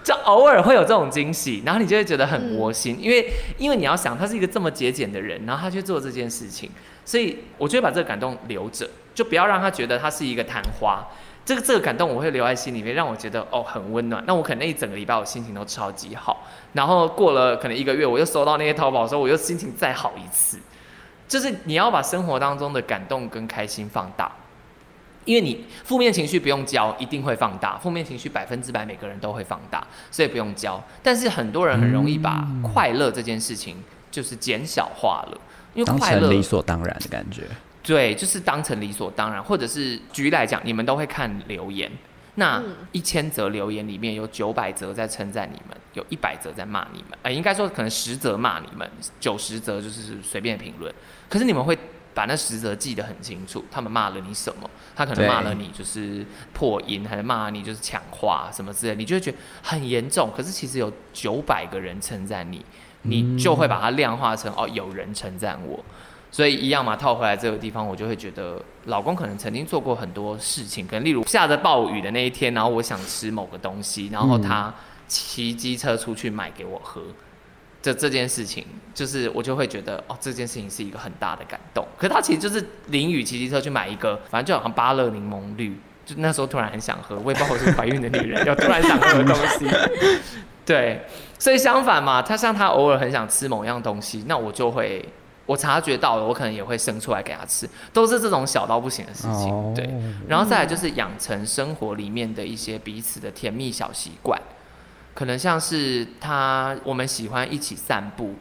[0.03, 6.69] 就偶尔会有这种惊喜，然后你就会觉得很窝心，因为因为你要想，他是一个这么节俭的人，然后他去做这件事情，
[7.05, 11.07] 所以我就会把这个感动留着，就不要让他觉得他是一个昙花。
[11.45, 14.23] 这个这个感动我会留在心里面，让我觉得哦很温暖。
[14.25, 20.59] 那我可能那一整个礼拜我心情都超级好，然后过了可能一个月，我又收到那些淘宝的时候，我又心情再好一次。
[21.27, 24.31] 就是你要把生活当中的感动跟开心放大，
[25.23, 27.77] 因为你负面情绪不用教，一定会放大。
[27.77, 30.83] 负面情绪百分之百每个人都会放大，所以不用教。
[31.01, 35.37] 但是很多人很容易把快乐这件事情就是减小化了，
[35.73, 37.43] 因为快乐理所当然的感觉。
[37.85, 41.91] 对，就是当成理所当然，或者是举例来讲，你们都会看留言，
[42.33, 42.61] 那
[42.91, 50.91] 一千则留言里面有九百则在称赞你们，有一百则在骂你们，呃，应该说可能十则骂你们，九十则就是随便评论。
[51.29, 51.77] 可是你们会
[52.15, 54.69] 把那十则记得很清楚，他们骂了你什么？
[54.95, 60.31] 他可能骂了你就是破音，还是骂你就是抢话什么之类，你就会觉得很严重。
[60.35, 62.65] 可是其实有九百个人称赞你，
[63.03, 65.85] 你就会把它量化成哦，有人称赞我。
[66.35, 74.73] 所以一样嘛，套回来这个地方，我就会觉得老公可能曾经做过很多事情，可能例如下着暴雨的那一天，然后我想吃某个东西，然后他
[75.07, 77.01] 骑机车出去买给我喝，
[77.81, 81.87] 这这件事情，就是我就会觉得哦，这件事情是一个很大的感动。
[81.97, 89.65] 可是他其实就是淋雨骑机车去买一个，反正就好像芭乐柠檬绿，就那时候突然很想喝，我也不知道我是怀孕的女人，要突然想喝的东西。
[90.65, 90.99] 对，
[91.39, 95.07] 所以相反嘛，他像他偶尔很想吃某样东西，那我就会。
[95.45, 99.51] 我察觉到了，我可能也会生出来给他吃，都是这种小到不行的事情。
[99.51, 99.75] Oh.
[99.75, 99.87] 对，
[100.27, 104.41] 然后再来就是养成生活里面的一些彼此的甜蜜小习惯，
[105.13, 108.33] 可能像是他，我们喜欢一起散步，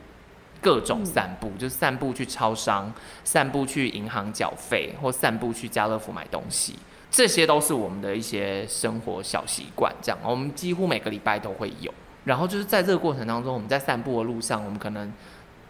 [0.62, 2.90] 各种散步，就是散步去超商，
[3.22, 6.78] 散步去银行缴费，或散步去家乐福买东西，
[7.10, 9.92] 这些都是我们的一些生活小习惯。
[10.00, 11.92] 这样，我们几乎每个礼拜都会有。
[12.24, 15.12] 然后就是在这个过程当中，我们在散步的路上，我们可能。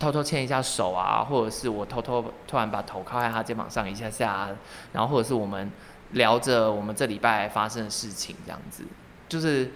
[0.05, 4.51] 偷偷牵一下手啊，或者是我偷偷突然把头靠在他肩膀上一下下，
[4.93, 5.71] 然后或者是我们
[6.11, 8.85] 聊着我们这礼拜发生的事情，这样子，
[9.29, 9.73] 就是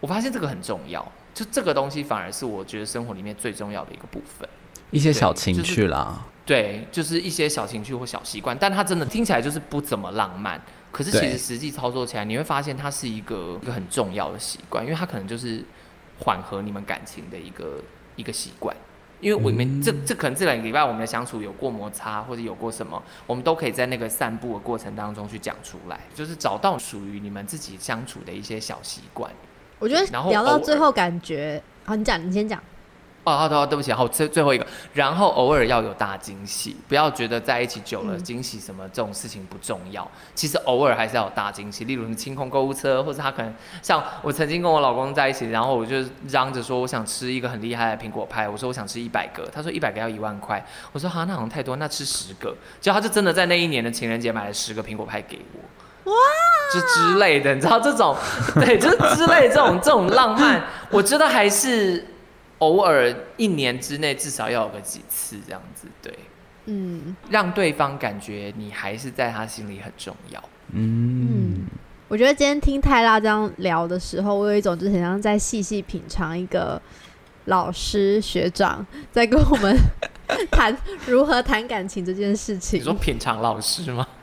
[0.00, 1.00] 我发现这个很重要，
[1.32, 4.48] 就这个东西反而是我觉得生活里面最重要的一个部分，
[4.90, 10.60] 一些小情趣啦，对，就是一些小情趣或小习惯，但它真的听起来就是不怎么浪漫，
[10.90, 15.64] 可是其实实际操作起来，你会发现它是一个一个很重要的习惯，因为它可能就是
[16.18, 17.80] 缓和你们感情的一个
[18.16, 18.74] 一个习惯。
[19.20, 29.30] 因为我们这这可能这两个礼拜我们的相处有过摩擦，或者有过什么，我们都可以在那个散步的过程当中去讲出来，就是找到属于你们自己相处的一些小习惯。
[29.78, 32.62] 我觉得聊到最后感觉，好，你讲，你先讲。
[33.28, 40.10] 哦，好的，对不起，好，最最后一个，然后偶尔要有大惊喜，不要觉得在一起久了，嗯、惊喜什么这种事情不重要。
[40.34, 45.96] 其实偶尔还是要有大惊喜，例如你清空购物车，或者他可能像我曾经跟我老公在一起，然后我就
[46.28, 56.16] 嚷着说我想吃一个很厉害的苹果派，我说我想吃一百个，他说一百个要一万块，我说哈，那好像太多，那吃十个，结果他就真的在那一年的情人节买了十个苹果派给我，哇，
[56.72, 58.16] 就之类的，你知道这种，
[58.54, 62.04] 对，就是之类这种这种浪漫，我觉得还是。
[62.58, 66.12] 偶尔一年之内至少要有个几次这样子，对，
[66.66, 70.42] 嗯，让对方感觉你还是在他心里很重要。
[70.72, 71.66] 嗯，
[72.08, 76.80] 我觉得今天听泰拉这样聊的时候，我有一种就是很像在细细品尝一个
[77.44, 79.76] 老师学长在跟我们
[80.50, 82.80] 谈如何谈感情这件事情。
[82.80, 84.06] 你说品尝老师吗？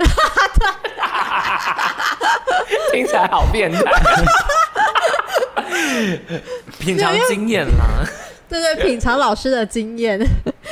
[2.91, 3.81] 听起来好变态。
[6.79, 8.05] 品尝经验啦。
[8.47, 10.19] 对对，品尝老师的经验，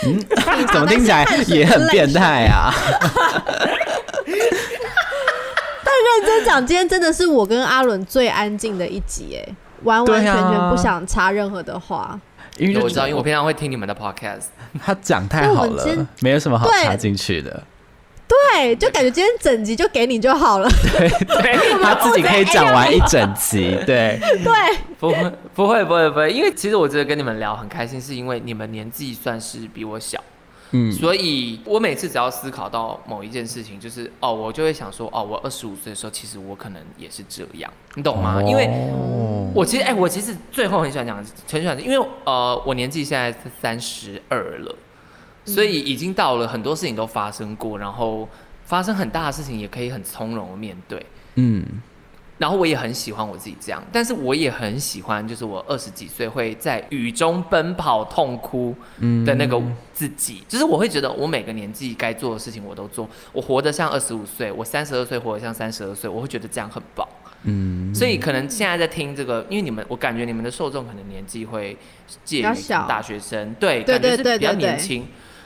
[0.06, 0.20] 嗯，
[0.72, 2.72] 怎么听起来也很变态啊？
[5.86, 12.20] 但认真讲，今天真的是我跟阿伦最安静的一集，哎，完完全全不想插任何的话。
[12.58, 14.44] 因为我知道，因为我平常会听你们的 podcast，
[14.86, 17.64] 他讲太好了，没有什么好插进去的。
[18.28, 20.70] 对，就感觉今天整集就给你就好了。
[20.98, 23.78] 对，对 他自己可以讲完一整集。
[23.86, 30.24] 对对，不会不会不会不会，因为其实我觉得跟你们聊很开心，是因为你们年纪算是比我小，
[30.72, 38.42] 嗯，所以我每次只要思考到某一件事情，就是哦，我就会想说，哦，我二十五岁的时候，其实我可能也是这样，你懂吗？
[38.42, 38.68] 哦、因为
[39.54, 44.76] 我其实哎，我其实最后很喜欢讲，很喜欢，因为呃，我年纪现在是三十二了。
[45.46, 48.28] 所以已经到了很多事情都发生过，然后
[48.66, 51.64] 发生很大的事情也可以很从容的面对，嗯，
[52.38, 58.74] 然后我也很喜欢我自己这样，但是我也很喜欢就是我二十几岁会在雨中奔跑痛哭
[59.26, 59.62] 的那个
[59.94, 67.08] 自己，嗯，就是我会觉得我每个年纪该做的事情我都做，我活得像二十五岁，我三十二岁活得像三十二岁，我会觉得这样很棒，
[67.44, 71.78] 嗯，所以可能现在在听这个，因为你们我感觉你们的受众可能年纪会
[72.24, 75.06] 介于大学生，对，感觉是比较年轻。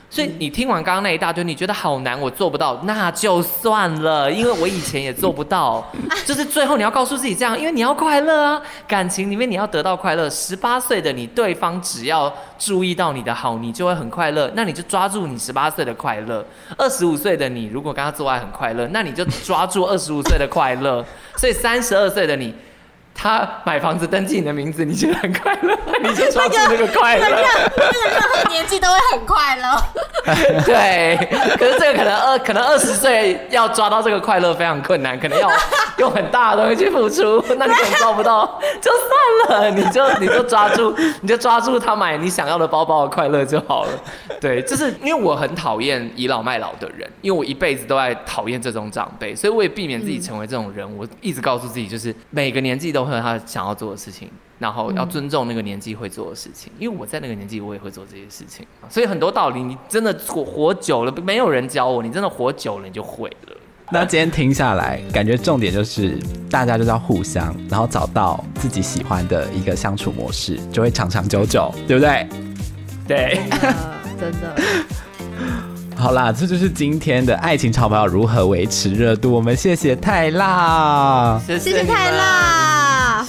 [0.10, 5.86] 所以你听完刚刚那一大堆，你觉得好难，我做不到，那就算了，因为我以前也做不到。
[6.26, 10.30] 就是最后你要告诉自己这样，因为你要快乐啊，感情里面你要得到快乐。
[10.30, 16.44] 十八岁的你，对方只要注意到你的好，你就会很快乐，那你就抓住你十八岁的快乐。
[16.78, 21.06] 二十五岁的你，如果跟他做爱很快乐，那你就抓住二十五岁的快乐。
[21.36, 22.54] 所以三十二岁的你。
[23.18, 27.28] 他买房子登记你的名字，你觉得很快乐， 你就抓住那个快乐。
[27.28, 29.84] 那个那个任何年纪都会很快乐。
[30.64, 31.18] 对，
[31.58, 35.50] 可是这个可能二可能二十岁要抓到这个快乐非常困难，可能要
[35.98, 38.92] 用很大的东西去付出，那你可能抓不到，就
[39.48, 43.92] 算了，你就你就抓住，你就抓住他买你想要的包包的快乐就好了。
[44.40, 50.86] 对，就是因为我很讨厌倚老卖老的人，因为我一辈子都在讨厌这种长辈，所以我也避免自己成为这种人。
[50.86, 54.30] 嗯、我一直告诉自己，就是每个年纪都会有他想要做的事情。
[54.60, 63.56] 然后要尊重那个年纪会做的事情，因为我在那个年纪我也会做这些事情，所以很多道理你真的活活久了，没有人教我，你真的活久了你就会了。
[63.92, 66.18] 那今天听下来，感觉重点就是
[66.50, 72.28] 大家就是要互相，然后找到自己喜欢的一个相处模式，就会长长久久，对不对？
[73.08, 73.42] 对，
[74.20, 74.56] 真的。
[75.96, 79.32] 好啦，这就是今天的爱情长跑如何维持热度。
[79.32, 82.77] 我们谢谢泰辣，谢谢泰辣。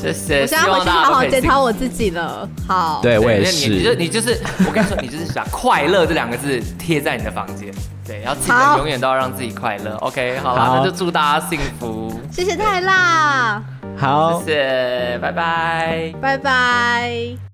[0.01, 2.49] 谢谢，我现在回去好好检讨我自己了。
[2.67, 3.69] 好，对我也是。
[3.69, 7.73] 你就你就是，我跟你说，你就是把快乐这两个字贴在你的房间。
[8.07, 9.95] 对，要记得永远都要让自己快乐。
[9.97, 12.19] OK，好了，那就祝大家幸福。
[12.31, 13.63] 谢谢泰辣，
[13.99, 17.48] 好，谢谢，拜拜，拜拜。